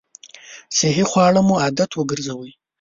[0.77, 2.51] صحي خواړه مو عادت وګرځوئ!